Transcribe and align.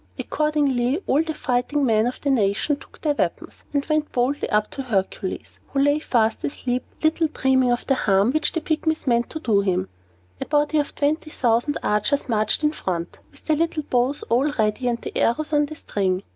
Accordingly, 0.17 1.03
all 1.05 1.21
the 1.21 1.35
fighting 1.35 1.85
men 1.85 2.07
of 2.07 2.19
the 2.21 2.31
nation 2.31 2.75
took 2.75 2.99
their 3.01 3.13
weapons, 3.13 3.63
and 3.71 3.85
went 3.85 4.11
boldly 4.11 4.49
up 4.49 4.71
to 4.71 4.81
Hercules, 4.81 5.59
who 5.67 5.79
still 5.79 5.93
lay 5.93 5.99
fast 5.99 6.43
asleep, 6.43 6.83
little 7.03 7.27
dreaming 7.27 7.71
of 7.71 7.85
the 7.85 7.93
harm 7.93 8.31
which 8.31 8.51
the 8.51 8.61
Pygmies 8.61 9.05
meant 9.05 9.29
to 9.29 9.39
do 9.39 9.61
him. 9.61 9.89
A 10.41 10.47
body 10.47 10.79
of 10.79 10.95
twenty 10.95 11.29
thousand 11.29 11.77
archers 11.83 12.27
marched 12.27 12.63
in 12.63 12.71
front, 12.71 13.19
with 13.29 13.45
their 13.45 13.57
little 13.57 13.83
bows 13.83 14.23
all 14.23 14.49
ready, 14.53 14.87
and 14.87 14.99
the 15.03 15.15
arrows 15.15 15.53
on 15.53 15.67
the 15.67 15.75
string. 15.75 16.23